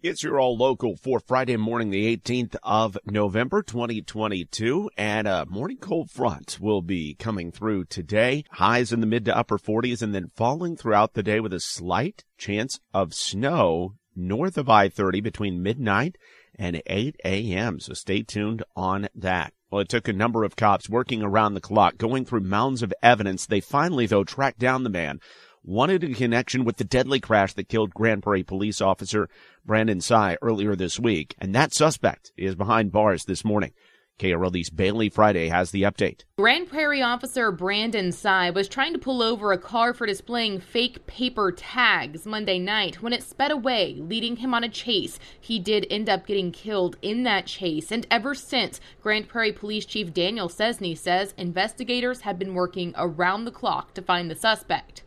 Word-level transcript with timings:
It's 0.00 0.22
your 0.22 0.38
all 0.38 0.56
local 0.56 0.96
for 0.96 1.18
Friday 1.18 1.56
morning, 1.56 1.90
the 1.90 2.16
18th 2.16 2.54
of 2.62 2.96
November, 3.04 3.62
2022. 3.62 4.90
And 4.96 5.26
a 5.26 5.44
morning 5.46 5.78
cold 5.78 6.10
front 6.10 6.58
will 6.60 6.82
be 6.82 7.16
coming 7.18 7.50
through 7.50 7.86
today. 7.86 8.44
Highs 8.52 8.92
in 8.92 9.00
the 9.00 9.06
mid 9.06 9.24
to 9.24 9.36
upper 9.36 9.58
40s 9.58 10.00
and 10.00 10.14
then 10.14 10.28
falling 10.28 10.76
throughout 10.76 11.14
the 11.14 11.24
day 11.24 11.40
with 11.40 11.52
a 11.52 11.58
slight 11.58 12.22
chance 12.36 12.78
of 12.94 13.12
snow 13.12 13.94
north 14.14 14.56
of 14.56 14.68
I-30 14.68 15.20
between 15.20 15.62
midnight 15.62 16.16
and 16.56 16.80
8 16.86 17.16
a.m. 17.24 17.80
So 17.80 17.92
stay 17.94 18.22
tuned 18.22 18.62
on 18.76 19.08
that. 19.16 19.52
Well, 19.70 19.80
it 19.80 19.88
took 19.88 20.06
a 20.06 20.12
number 20.12 20.44
of 20.44 20.56
cops 20.56 20.88
working 20.88 21.22
around 21.22 21.54
the 21.54 21.60
clock, 21.60 21.98
going 21.98 22.24
through 22.24 22.40
mounds 22.40 22.82
of 22.82 22.94
evidence. 23.02 23.46
They 23.46 23.60
finally, 23.60 24.06
though, 24.06 24.24
tracked 24.24 24.60
down 24.60 24.82
the 24.84 24.90
man 24.90 25.20
wanted 25.62 26.04
in 26.04 26.14
connection 26.14 26.64
with 26.64 26.76
the 26.76 26.84
deadly 26.84 27.20
crash 27.20 27.52
that 27.54 27.68
killed 27.68 27.94
Grand 27.94 28.22
Prairie 28.22 28.42
police 28.42 28.80
officer 28.80 29.28
Brandon 29.64 30.00
Tsai 30.00 30.36
earlier 30.42 30.74
this 30.74 30.98
week. 30.98 31.34
And 31.38 31.54
that 31.54 31.72
suspect 31.72 32.32
is 32.36 32.54
behind 32.54 32.92
bars 32.92 33.24
this 33.24 33.44
morning. 33.44 33.72
KRLD's 34.18 34.70
Bailey 34.70 35.08
Friday 35.08 35.48
has 35.48 35.70
the 35.70 35.82
update. 35.82 36.24
Grand 36.38 36.68
Prairie 36.68 37.02
officer 37.02 37.52
Brandon 37.52 38.10
Tsai 38.10 38.50
was 38.50 38.68
trying 38.68 38.92
to 38.92 38.98
pull 38.98 39.22
over 39.22 39.52
a 39.52 39.58
car 39.58 39.94
for 39.94 40.06
displaying 40.06 40.60
fake 40.60 41.06
paper 41.06 41.52
tags 41.52 42.26
Monday 42.26 42.58
night 42.58 43.00
when 43.00 43.12
it 43.12 43.22
sped 43.22 43.52
away, 43.52 43.96
leading 44.00 44.36
him 44.36 44.54
on 44.54 44.64
a 44.64 44.68
chase. 44.68 45.18
He 45.40 45.58
did 45.58 45.86
end 45.88 46.08
up 46.08 46.26
getting 46.26 46.50
killed 46.50 46.96
in 47.00 47.22
that 47.22 47.46
chase, 47.46 47.92
and 47.92 48.06
ever 48.10 48.34
since, 48.34 48.80
Grand 49.00 49.28
Prairie 49.28 49.52
Police 49.52 49.86
Chief 49.86 50.12
Daniel 50.12 50.48
Scesney 50.48 50.98
says 50.98 51.32
investigators 51.36 52.22
have 52.22 52.38
been 52.38 52.54
working 52.54 52.94
around 52.96 53.44
the 53.44 53.52
clock 53.52 53.94
to 53.94 54.02
find 54.02 54.28
the 54.28 54.34
suspect. 54.34 55.04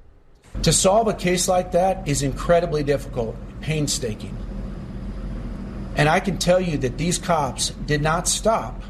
To 0.64 0.72
solve 0.72 1.08
a 1.08 1.14
case 1.14 1.48
like 1.48 1.72
that 1.72 2.08
is 2.08 2.22
incredibly 2.22 2.84
difficult, 2.84 3.36
painstaking. 3.62 4.38
And 5.96 6.08
I 6.08 6.20
can 6.20 6.38
tell 6.38 6.60
you 6.60 6.78
that 6.80 6.98
these 6.98 7.18
cops 7.18 7.70
did 7.70 8.02
not 8.02 8.28
stop 8.28 8.82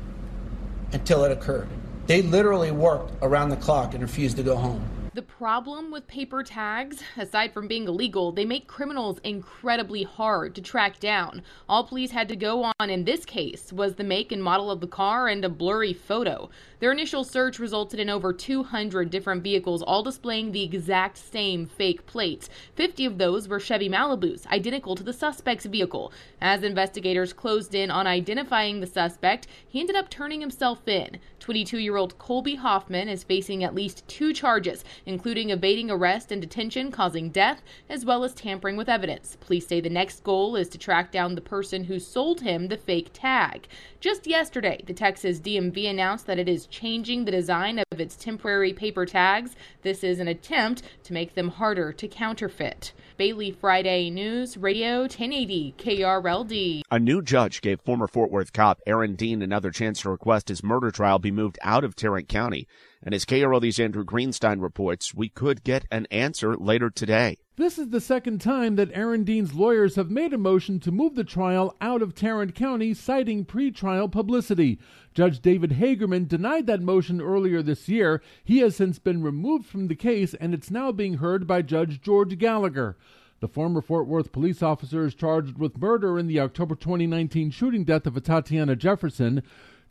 until 0.92 1.24
it 1.24 1.32
occurred. 1.32 1.70
They 2.08 2.22
literally 2.22 2.72
worked 2.72 3.14
around 3.22 3.50
the 3.50 3.56
clock 3.56 3.94
and 3.94 4.02
refused 4.02 4.38
to 4.38 4.44
go 4.44 4.56
home. 4.58 4.88
The 5.14 5.22
problem 5.22 5.92
with 5.92 6.08
paper 6.08 6.42
tags, 6.42 7.04
aside 7.18 7.54
from 7.54 7.68
being 7.68 7.86
illegal, 7.86 8.32
they 8.32 8.46
make 8.46 8.66
criminals 8.66 9.20
incredibly 9.26 10.04
hard 10.04 10.56
to 10.56 10.62
track 10.62 11.02
down. 11.02 11.42
All 11.68 11.84
police 11.84 12.12
had 12.12 12.30
to 12.30 12.38
go 12.38 12.72
on 12.80 12.90
in 12.90 13.04
this 13.04 13.26
case 13.26 13.74
was 13.74 13.96
the 13.96 14.06
make 14.06 14.32
and 14.32 14.42
model 14.42 14.72
of 14.72 14.80
the 14.80 14.88
car 14.88 15.28
and 15.28 15.44
a 15.44 15.50
blurry 15.50 15.92
photo. 15.92 16.50
Their 16.80 16.94
initial 16.94 17.26
search 17.26 17.60
resulted 17.60 18.00
in 18.00 18.10
over 18.10 18.32
200 18.32 19.10
different 19.10 19.44
vehicles, 19.44 19.82
all 19.82 20.02
displaying 20.02 20.54
the 20.54 20.64
exact 20.64 21.18
same 21.18 21.66
fake 21.66 22.06
plates. 22.06 22.50
50 22.76 23.04
of 23.04 23.18
those 23.18 23.50
were 23.50 23.60
Chevy 23.60 23.90
Malibus, 23.90 24.48
identical 24.48 24.96
to 24.96 25.04
the 25.04 25.12
suspect's 25.12 25.66
vehicle. 25.66 26.14
As 26.40 26.64
investigators 26.64 27.34
closed 27.34 27.76
in 27.76 27.92
on 27.92 28.08
identifying 28.08 28.80
the 28.80 28.88
suspect, 28.88 29.48
he 29.68 29.82
ended 29.82 29.98
up 29.98 30.10
turning 30.10 30.40
himself 30.40 30.88
in. 30.88 31.20
22 31.42 31.80
year 31.80 31.98
old 31.98 32.18
Colby 32.18 32.56
Hoffman 32.56 33.10
is 33.10 33.24
facing 33.24 33.64
at 33.64 33.76
least 33.76 34.08
two 34.08 34.32
charges, 34.32 34.86
including 35.06 35.50
evading 35.50 35.90
arrest 35.90 36.32
and 36.32 36.42
detention 36.42 36.92
causing 36.92 37.30
death, 37.30 37.62
as 37.90 38.06
well 38.06 38.24
as 38.24 38.34
tampering 38.34 38.78
with 38.78 38.90
evidence. 38.90 39.38
Police 39.42 39.68
say 39.68 39.82
the 39.82 39.90
next 39.90 40.24
goal 40.24 40.56
is 40.56 40.70
to 40.70 40.78
track 40.78 41.12
down 41.12 41.36
the 41.36 41.42
person 41.42 41.84
who 41.84 42.00
sold 42.00 42.42
him 42.42 42.68
the 42.68 42.78
fake 42.78 43.10
tag. 43.14 43.68
Just 44.00 44.28
yesterday, 44.28 44.84
the 44.86 44.94
Texas 44.94 45.40
DMV 45.40 45.90
announced 45.90 46.26
that 46.28 46.40
it 46.40 46.50
is 46.50 46.66
changing 46.66 47.26
the 47.26 47.32
design 47.32 47.80
of 47.92 48.00
its 48.00 48.16
temporary 48.16 48.74
paper 48.74 49.06
tags. 49.06 49.56
This 49.82 50.04
is 50.04 50.20
an 50.20 50.28
attempt 50.28 50.84
to 51.04 51.14
make 51.14 51.36
them 51.36 51.50
harder 51.50 51.92
to 51.94 52.08
counterfeit. 52.08 52.94
Bailey 53.18 53.52
Friday 53.52 54.10
News 54.10 54.58
Radio 54.58 55.02
1080 55.02 55.76
KRLD. 55.78 56.82
A 56.90 56.98
new 56.98 57.22
judge 57.22 57.62
gave 57.62 57.80
former 57.82 58.08
Fort 58.08 58.32
Worth 58.32 58.52
cop 58.54 58.82
Aaron 58.88 59.16
Dean 59.16 59.42
another 59.42 59.70
chance 59.70 60.02
to 60.02 60.10
request 60.10 60.50
his 60.50 60.64
murder 60.64 60.90
trial 60.90 61.20
be 61.20 61.30
moved 61.30 61.60
out 61.62 61.84
of 61.84 61.96
Tarrant 61.96 62.28
County. 62.28 62.68
And 63.04 63.16
as 63.16 63.26
KRLD's 63.26 63.80
Andrew 63.80 64.04
Greenstein 64.04 64.62
reports, 64.62 64.91
we 65.16 65.30
could 65.30 65.64
get 65.64 65.86
an 65.92 66.06
answer 66.12 66.56
later 66.56 66.90
today. 66.90 67.38
This 67.56 67.78
is 67.78 67.90
the 67.90 68.02
second 68.02 68.42
time 68.42 68.76
that 68.76 68.92
Aaron 68.94 69.24
Dean's 69.24 69.54
lawyers 69.54 69.96
have 69.96 70.10
made 70.10 70.34
a 70.34 70.38
motion 70.38 70.80
to 70.82 70.92
move 70.92 71.16
the 71.16 71.24
trial 71.24 71.76
out 71.80 72.02
of 72.02 72.16
Tarrant 72.16 72.56
County, 72.56 72.94
citing 72.94 73.46
pretrial 73.46 74.12
publicity. 74.12 74.80
Judge 75.14 75.40
David 75.40 75.72
Hagerman 75.72 76.28
denied 76.28 76.68
that 76.68 76.82
motion 76.82 77.22
earlier 77.22 77.62
this 77.62 77.88
year. 77.88 78.22
He 78.44 78.60
has 78.60 78.76
since 78.76 79.00
been 79.00 79.22
removed 79.22 79.66
from 79.66 79.88
the 79.88 79.96
case, 79.96 80.34
and 80.34 80.54
it's 80.54 80.72
now 80.72 80.92
being 80.92 81.16
heard 81.16 81.48
by 81.48 81.62
Judge 81.62 82.02
George 82.02 82.38
Gallagher. 82.38 82.98
The 83.42 83.48
former 83.48 83.82
Fort 83.82 84.08
Worth 84.08 84.32
police 84.32 84.62
officer 84.62 85.06
is 85.06 85.16
charged 85.16 85.58
with 85.58 85.80
murder 85.80 86.20
in 86.20 86.28
the 86.28 86.40
October 86.40 86.76
2019 86.76 87.50
shooting 87.50 87.84
death 87.84 88.06
of 88.06 88.22
Tatiana 88.22 88.76
Jefferson. 88.76 89.42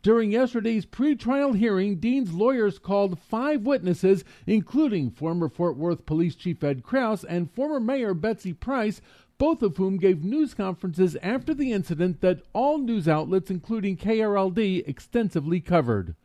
During 0.03 0.31
yesterday's 0.31 0.87
pretrial 0.87 1.55
hearing, 1.55 1.97
Dean's 1.97 2.33
lawyers 2.33 2.79
called 2.79 3.19
five 3.19 3.61
witnesses, 3.61 4.23
including 4.47 5.11
former 5.11 5.47
Fort 5.47 5.77
Worth 5.77 6.07
Police 6.07 6.33
Chief 6.33 6.63
Ed 6.63 6.81
Kraus 6.81 7.23
and 7.23 7.51
former 7.51 7.79
Mayor 7.79 8.15
Betsy 8.15 8.53
Price, 8.53 8.99
both 9.37 9.61
of 9.61 9.77
whom 9.77 9.97
gave 9.97 10.23
news 10.23 10.55
conferences 10.55 11.15
after 11.21 11.53
the 11.53 11.71
incident 11.71 12.21
that 12.21 12.41
all 12.53 12.79
news 12.79 13.07
outlets, 13.07 13.51
including 13.51 13.95
KRLD, 13.95 14.87
extensively 14.87 15.59
covered. 15.59 16.15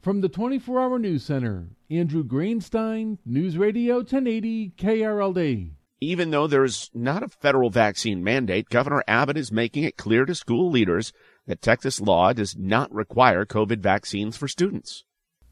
From 0.00 0.22
the 0.22 0.28
24 0.30 0.80
Hour 0.80 0.98
News 0.98 1.22
Center, 1.22 1.68
Andrew 1.90 2.24
Greenstein, 2.24 3.18
News 3.26 3.58
Radio 3.58 3.96
1080 3.96 4.72
KRLD. 4.78 5.72
Even 6.00 6.30
though 6.30 6.46
there's 6.46 6.90
not 6.92 7.22
a 7.22 7.28
federal 7.28 7.70
vaccine 7.70 8.24
mandate, 8.24 8.68
Governor 8.70 9.04
Abbott 9.06 9.36
is 9.36 9.52
making 9.52 9.84
it 9.84 9.96
clear 9.96 10.24
to 10.24 10.34
school 10.34 10.70
leaders 10.70 11.12
that 11.46 11.62
Texas 11.62 12.00
law 12.00 12.32
does 12.32 12.56
not 12.56 12.92
require 12.92 13.44
COVID 13.44 13.80
vaccines 13.80 14.36
for 14.36 14.48
students. 14.48 15.04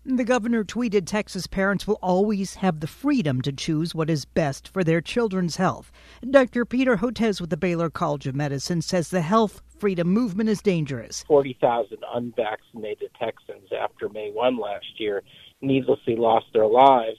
The 0.05 0.25
governor 0.25 0.65
tweeted 0.65 1.05
Texas 1.05 1.47
parents 1.47 1.87
will 1.87 1.99
always 2.01 2.55
have 2.55 2.81
the 2.81 2.87
freedom 2.87 3.43
to 3.43 3.53
choose 3.53 3.95
what 3.95 4.09
is 4.09 4.25
best 4.25 4.67
for 4.67 4.83
their 4.83 5.03
children's 5.03 5.57
health. 5.57 5.93
Dr. 6.29 6.65
Peter 6.65 6.97
Hotez 6.97 7.39
with 7.39 7.51
the 7.51 7.59
Baylor 7.59 7.91
College 7.91 8.27
of 8.27 8.35
Medicine 8.35 8.81
says 8.81 9.11
the 9.11 9.21
health 9.21 9.61
freedom 9.79 10.09
movement 10.09 10.49
is 10.49 10.63
dangerous. 10.63 11.23
40,000 11.29 11.99
unvaccinated 12.15 13.11
Texans 13.21 13.69
after 13.79 14.09
May 14.09 14.31
1 14.31 14.57
last 14.59 14.99
year 14.99 15.23
needlessly 15.61 16.17
lost 16.17 16.47
their 16.55 16.67
lives 16.67 17.19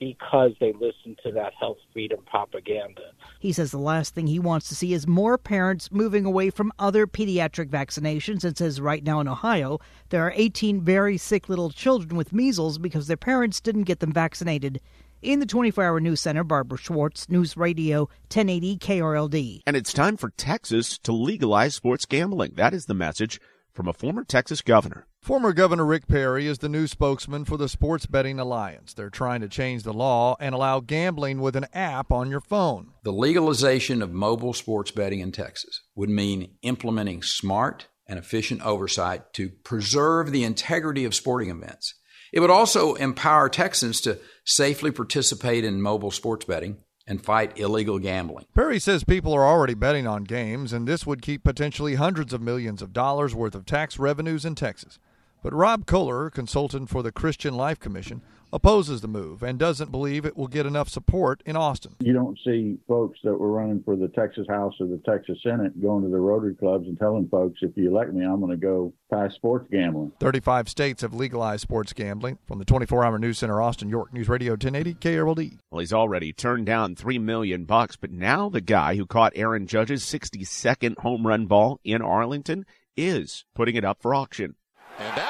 because 0.00 0.52
they 0.58 0.72
listen 0.72 1.14
to 1.22 1.30
that 1.30 1.52
health 1.60 1.76
freedom 1.92 2.20
propaganda. 2.26 3.12
He 3.38 3.52
says 3.52 3.70
the 3.70 3.78
last 3.78 4.14
thing 4.14 4.26
he 4.26 4.40
wants 4.40 4.68
to 4.70 4.74
see 4.74 4.94
is 4.94 5.06
more 5.06 5.38
parents 5.38 5.92
moving 5.92 6.24
away 6.24 6.50
from 6.50 6.72
other 6.78 7.06
pediatric 7.06 7.68
vaccinations 7.68 8.42
and 8.42 8.56
says 8.56 8.80
right 8.80 9.04
now 9.04 9.20
in 9.20 9.28
Ohio 9.28 9.78
there 10.08 10.26
are 10.26 10.32
18 10.34 10.80
very 10.80 11.18
sick 11.18 11.48
little 11.48 11.70
children 11.70 12.16
with 12.16 12.32
measles 12.32 12.78
because 12.78 13.06
their 13.06 13.16
parents 13.16 13.60
didn't 13.60 13.84
get 13.84 14.00
them 14.00 14.12
vaccinated. 14.12 14.80
In 15.22 15.38
the 15.38 15.46
24 15.46 15.84
hour 15.84 16.00
news 16.00 16.22
center, 16.22 16.42
Barbara 16.44 16.78
Schwartz, 16.78 17.28
News 17.28 17.54
Radio 17.54 18.08
1080 18.32 18.78
KRLD. 18.78 19.60
And 19.66 19.76
it's 19.76 19.92
time 19.92 20.16
for 20.16 20.30
Texas 20.30 20.98
to 21.00 21.12
legalize 21.12 21.74
sports 21.74 22.06
gambling. 22.06 22.54
That 22.54 22.72
is 22.72 22.86
the 22.86 22.94
message 22.94 23.38
from 23.74 23.86
a 23.86 23.92
former 23.92 24.24
Texas 24.24 24.62
governor. 24.62 25.06
Former 25.22 25.52
Governor 25.52 25.84
Rick 25.84 26.08
Perry 26.08 26.46
is 26.46 26.58
the 26.58 26.68
new 26.68 26.86
spokesman 26.86 27.44
for 27.44 27.58
the 27.58 27.68
Sports 27.68 28.06
Betting 28.06 28.40
Alliance. 28.40 28.94
They're 28.94 29.10
trying 29.10 29.42
to 29.42 29.48
change 29.48 29.82
the 29.82 29.92
law 29.92 30.34
and 30.40 30.54
allow 30.54 30.80
gambling 30.80 31.42
with 31.42 31.54
an 31.56 31.66
app 31.74 32.10
on 32.10 32.30
your 32.30 32.40
phone. 32.40 32.92
The 33.04 33.12
legalization 33.12 34.00
of 34.00 34.10
mobile 34.10 34.54
sports 34.54 34.90
betting 34.90 35.20
in 35.20 35.30
Texas 35.30 35.82
would 35.94 36.08
mean 36.08 36.56
implementing 36.62 37.22
smart 37.22 37.86
and 38.06 38.18
efficient 38.18 38.62
oversight 38.62 39.34
to 39.34 39.50
preserve 39.62 40.32
the 40.32 40.42
integrity 40.42 41.04
of 41.04 41.14
sporting 41.14 41.50
events. 41.50 41.94
It 42.32 42.40
would 42.40 42.50
also 42.50 42.94
empower 42.94 43.50
Texans 43.50 44.00
to 44.00 44.18
safely 44.46 44.90
participate 44.90 45.64
in 45.66 45.82
mobile 45.82 46.10
sports 46.10 46.46
betting 46.46 46.78
and 47.06 47.22
fight 47.22 47.58
illegal 47.58 47.98
gambling. 47.98 48.46
Perry 48.54 48.78
says 48.78 49.04
people 49.04 49.34
are 49.34 49.46
already 49.46 49.74
betting 49.74 50.06
on 50.06 50.24
games, 50.24 50.72
and 50.72 50.88
this 50.88 51.06
would 51.06 51.20
keep 51.20 51.44
potentially 51.44 51.96
hundreds 51.96 52.32
of 52.32 52.40
millions 52.40 52.80
of 52.80 52.94
dollars 52.94 53.34
worth 53.34 53.54
of 53.54 53.66
tax 53.66 53.98
revenues 53.98 54.46
in 54.46 54.54
Texas. 54.54 54.98
But 55.42 55.54
Rob 55.54 55.86
Kohler, 55.86 56.30
consultant 56.30 56.90
for 56.90 57.02
the 57.02 57.12
Christian 57.12 57.54
Life 57.54 57.80
Commission, 57.80 58.20
opposes 58.52 59.00
the 59.00 59.08
move 59.08 59.42
and 59.42 59.58
doesn't 59.58 59.90
believe 59.90 60.24
it 60.24 60.36
will 60.36 60.48
get 60.48 60.66
enough 60.66 60.88
support 60.88 61.42
in 61.46 61.56
Austin. 61.56 61.94
You 62.00 62.12
don't 62.12 62.38
see 62.44 62.78
folks 62.88 63.18
that 63.24 63.38
were 63.38 63.50
running 63.50 63.82
for 63.82 63.96
the 63.96 64.08
Texas 64.08 64.46
House 64.48 64.74
or 64.80 64.86
the 64.86 65.00
Texas 65.06 65.38
Senate 65.42 65.80
going 65.80 66.02
to 66.02 66.10
the 66.10 66.18
Rotary 66.18 66.54
clubs 66.54 66.86
and 66.86 66.98
telling 66.98 67.28
folks, 67.28 67.60
if 67.62 67.76
you 67.76 67.90
elect 67.90 68.12
me, 68.12 68.24
I'm 68.24 68.40
going 68.40 68.50
to 68.50 68.56
go 68.56 68.92
pass 69.10 69.34
sports 69.34 69.66
gambling. 69.70 70.12
35 70.20 70.68
states 70.68 71.02
have 71.02 71.14
legalized 71.14 71.62
sports 71.62 71.92
gambling. 71.92 72.38
From 72.46 72.58
the 72.58 72.64
24 72.64 73.04
hour 73.04 73.18
news 73.18 73.38
center, 73.38 73.62
Austin, 73.62 73.88
York 73.88 74.12
News 74.12 74.28
Radio 74.28 74.52
1080 74.52 74.94
KRLD. 74.94 75.58
Well, 75.70 75.80
he's 75.80 75.92
already 75.92 76.32
turned 76.32 76.66
down 76.66 76.96
three 76.96 77.18
million 77.18 77.64
bucks, 77.64 77.96
but 77.96 78.10
now 78.10 78.48
the 78.48 78.60
guy 78.60 78.96
who 78.96 79.06
caught 79.06 79.32
Aaron 79.36 79.66
Judge's 79.66 80.04
62nd 80.04 80.98
home 80.98 81.26
run 81.26 81.46
ball 81.46 81.80
in 81.84 82.02
Arlington 82.02 82.66
is 82.96 83.44
putting 83.54 83.76
it 83.76 83.84
up 83.84 84.02
for 84.02 84.14
auction. 84.14 84.56
And 84.98 85.16
that 85.16 85.29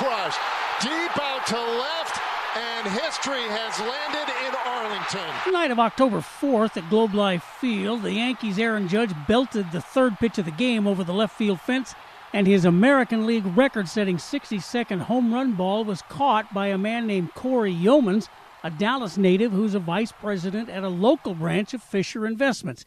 crushed 0.00 0.40
deep 0.80 1.20
out 1.20 1.46
to 1.46 1.60
left, 1.60 2.18
and 2.56 2.88
history 2.88 3.42
has 3.42 3.78
landed 3.80 4.32
in 4.46 4.54
Arlington. 4.64 5.52
Night 5.52 5.70
of 5.70 5.78
October 5.78 6.20
4th 6.20 6.78
at 6.78 6.88
Globe 6.88 7.14
Life 7.14 7.42
Field, 7.60 8.02
the 8.02 8.14
Yankees' 8.14 8.58
Aaron 8.58 8.88
Judge 8.88 9.12
belted 9.28 9.70
the 9.72 9.80
third 9.82 10.18
pitch 10.18 10.38
of 10.38 10.46
the 10.46 10.50
game 10.52 10.86
over 10.86 11.04
the 11.04 11.12
left 11.12 11.36
field 11.36 11.60
fence, 11.60 11.94
and 12.32 12.46
his 12.46 12.64
American 12.64 13.26
League 13.26 13.44
record 13.44 13.88
setting 13.88 14.16
62nd 14.16 15.02
home 15.02 15.34
run 15.34 15.52
ball 15.52 15.84
was 15.84 16.00
caught 16.08 16.54
by 16.54 16.68
a 16.68 16.78
man 16.78 17.06
named 17.06 17.34
Cory 17.34 17.74
Youmans, 17.74 18.30
a 18.64 18.70
Dallas 18.70 19.18
native 19.18 19.52
who's 19.52 19.74
a 19.74 19.78
vice 19.78 20.12
president 20.12 20.70
at 20.70 20.82
a 20.82 20.88
local 20.88 21.34
branch 21.34 21.74
of 21.74 21.82
Fisher 21.82 22.26
Investments. 22.26 22.86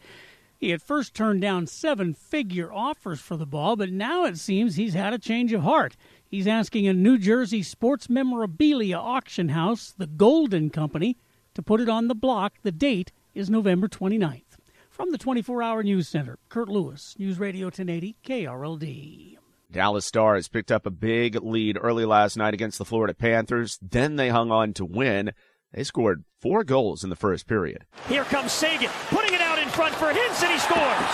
He 0.63 0.69
had 0.69 0.81
first 0.81 1.13
turned 1.13 1.41
down 1.41 1.67
seven 1.67 2.13
figure 2.13 2.71
offers 2.71 3.19
for 3.19 3.35
the 3.35 3.45
ball, 3.45 3.75
but 3.75 3.91
now 3.91 4.23
it 4.23 4.37
seems 4.37 4.77
he's 4.77 4.93
had 4.93 5.13
a 5.13 5.19
change 5.19 5.51
of 5.51 5.63
heart. 5.63 5.97
He's 6.25 6.47
asking 6.47 6.87
a 6.87 6.93
New 6.93 7.17
Jersey 7.17 7.61
sports 7.61 8.09
memorabilia 8.09 8.95
auction 8.95 9.49
house, 9.49 9.93
the 9.97 10.07
Goldin 10.07 10.71
Company, 10.71 11.17
to 11.53 11.61
put 11.61 11.81
it 11.81 11.89
on 11.89 12.07
the 12.07 12.15
block. 12.15 12.53
The 12.63 12.71
date 12.71 13.11
is 13.35 13.49
November 13.49 13.89
29th. 13.89 14.55
From 14.89 15.11
the 15.11 15.17
24 15.17 15.61
hour 15.61 15.83
news 15.83 16.07
center, 16.07 16.39
Kurt 16.47 16.69
Lewis, 16.69 17.13
News 17.19 17.39
Radio 17.39 17.65
1080, 17.65 18.15
KRLD. 18.25 19.35
Dallas 19.69 20.05
Stars 20.05 20.47
picked 20.47 20.71
up 20.71 20.85
a 20.85 20.91
big 20.91 21.35
lead 21.43 21.77
early 21.81 22.05
last 22.05 22.37
night 22.37 22.53
against 22.53 22.77
the 22.77 22.85
Florida 22.85 23.13
Panthers. 23.13 23.77
Then 23.81 24.15
they 24.15 24.29
hung 24.29 24.49
on 24.49 24.71
to 24.75 24.85
win. 24.85 25.33
They 25.73 25.83
scored 25.83 26.23
four 26.39 26.63
goals 26.63 27.03
in 27.03 27.09
the 27.09 27.17
first 27.17 27.47
period. 27.47 27.83
Here 28.07 28.23
comes 28.23 28.53
Seguin, 28.53 28.89
putting 29.09 29.33
it 29.33 29.41
out 29.41 29.42
in 29.63 29.69
front 29.69 29.95
for 29.95 30.11
Hintz, 30.11 30.43
and 30.43 30.51
he 30.51 30.59
scores. 30.59 31.11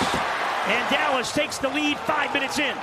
And 0.66 0.90
Dallas 0.90 1.32
takes 1.32 1.60
the 1.60 1.70
lead 1.70 1.98
five 2.00 2.34
minutes 2.34 2.58
in. 2.58 2.76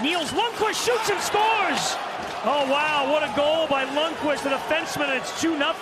Nils 0.00 0.30
Lundkvist 0.30 0.86
shoots 0.86 1.10
and 1.10 1.20
scores. 1.20 1.98
Oh, 2.44 2.66
wow, 2.70 3.10
what 3.10 3.22
a 3.24 3.32
goal 3.36 3.66
by 3.66 3.84
Lundkvist, 3.84 4.44
the 4.44 4.50
defenseman. 4.50 5.16
It's 5.16 5.40
2 5.40 5.58
0. 5.58 5.72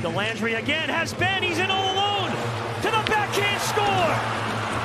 Dellandrea 0.00 0.58
again 0.58 0.88
has 0.88 1.12
Benn. 1.14 1.42
He's 1.42 1.58
in 1.58 1.70
all 1.70 1.92
alone. 1.92 2.30
To 2.82 2.90
the 2.90 3.02
backhand 3.10 3.60
score. 3.62 4.14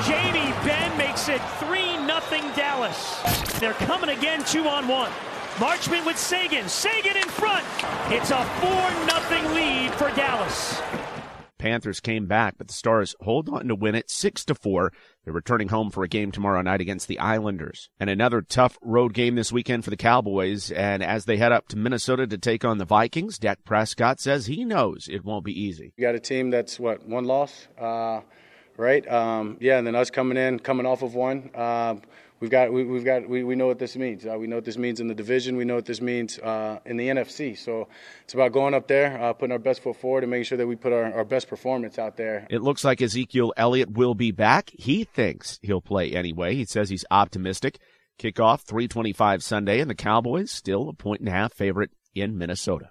Jamie 0.06 0.52
Benn 0.66 0.96
makes 0.98 1.28
it 1.28 1.40
3 1.60 1.78
0 1.78 2.54
Dallas. 2.56 3.20
They're 3.60 3.74
coming 3.86 4.10
again, 4.10 4.44
2 4.44 4.66
on 4.66 4.88
1. 4.88 5.10
Marchment 5.56 6.04
with 6.04 6.18
Seguin. 6.18 6.68
Seguin 6.68 7.16
in 7.16 7.28
front. 7.28 7.64
It's 8.10 8.30
a 8.30 8.44
4 8.60 8.70
0 9.38 9.54
lead 9.54 9.92
for 9.94 10.10
Dallas. 10.16 10.80
Panthers 11.66 11.98
came 11.98 12.26
back, 12.26 12.54
but 12.58 12.68
the 12.68 12.72
Stars 12.72 13.16
hold 13.20 13.48
on 13.48 13.66
to 13.66 13.74
win 13.74 13.96
it 13.96 14.08
6 14.08 14.44
to 14.44 14.54
4. 14.54 14.92
They're 15.24 15.34
returning 15.34 15.66
home 15.66 15.90
for 15.90 16.04
a 16.04 16.08
game 16.08 16.30
tomorrow 16.30 16.62
night 16.62 16.80
against 16.80 17.08
the 17.08 17.18
Islanders. 17.18 17.90
And 17.98 18.08
another 18.08 18.40
tough 18.40 18.78
road 18.82 19.14
game 19.14 19.34
this 19.34 19.50
weekend 19.50 19.82
for 19.82 19.90
the 19.90 19.96
Cowboys. 19.96 20.70
And 20.70 21.02
as 21.02 21.24
they 21.24 21.38
head 21.38 21.50
up 21.50 21.66
to 21.68 21.76
Minnesota 21.76 22.24
to 22.28 22.38
take 22.38 22.64
on 22.64 22.78
the 22.78 22.84
Vikings, 22.84 23.36
Dak 23.40 23.64
Prescott 23.64 24.20
says 24.20 24.46
he 24.46 24.64
knows 24.64 25.08
it 25.10 25.24
won't 25.24 25.44
be 25.44 25.60
easy. 25.60 25.92
You 25.96 26.06
got 26.06 26.14
a 26.14 26.20
team 26.20 26.50
that's 26.50 26.78
what, 26.78 27.04
one 27.04 27.24
loss? 27.24 27.66
Uh, 27.76 28.20
right? 28.76 29.06
Um, 29.10 29.56
yeah, 29.60 29.78
and 29.78 29.86
then 29.86 29.94
us 29.94 30.10
coming 30.10 30.36
in, 30.36 30.58
coming 30.58 30.86
off 30.86 31.02
of 31.02 31.14
one. 31.14 31.50
Uh, 31.54 31.96
we've 32.40 32.50
got 32.50 32.72
we, 32.72 32.86
have 32.94 33.04
got 33.04 33.28
we, 33.28 33.44
we 33.44 33.54
know 33.54 33.66
what 33.66 33.78
this 33.78 33.96
means. 33.96 34.26
Uh, 34.26 34.36
we 34.38 34.46
know 34.46 34.56
what 34.56 34.64
this 34.64 34.78
means 34.78 35.00
in 35.00 35.08
the 35.08 35.14
division. 35.14 35.56
We 35.56 35.64
know 35.64 35.76
what 35.76 35.86
this 35.86 36.00
means 36.00 36.38
uh, 36.38 36.80
in 36.84 36.96
the 36.96 37.08
NFC. 37.08 37.56
So 37.56 37.88
it's 38.24 38.34
about 38.34 38.52
going 38.52 38.74
up 38.74 38.88
there, 38.88 39.20
uh, 39.20 39.32
putting 39.32 39.52
our 39.52 39.58
best 39.58 39.82
foot 39.82 39.96
forward, 39.96 40.24
and 40.24 40.30
making 40.30 40.44
sure 40.44 40.58
that 40.58 40.66
we 40.66 40.76
put 40.76 40.92
our, 40.92 41.12
our 41.12 41.24
best 41.24 41.48
performance 41.48 41.98
out 41.98 42.16
there. 42.16 42.46
It 42.50 42.62
looks 42.62 42.84
like 42.84 43.00
Ezekiel 43.00 43.52
Elliott 43.56 43.90
will 43.90 44.14
be 44.14 44.30
back. 44.30 44.70
He 44.72 45.04
thinks 45.04 45.58
he'll 45.62 45.80
play 45.80 46.12
anyway. 46.12 46.54
He 46.54 46.64
says 46.64 46.88
he's 46.88 47.04
optimistic. 47.10 47.78
Kickoff 48.18 48.62
325 48.62 49.42
Sunday, 49.42 49.80
and 49.80 49.90
the 49.90 49.94
Cowboys 49.94 50.50
still 50.50 50.88
a 50.88 50.94
point 50.94 51.20
and 51.20 51.28
a 51.28 51.32
half 51.32 51.52
favorite 51.52 51.90
in 52.14 52.38
Minnesota. 52.38 52.90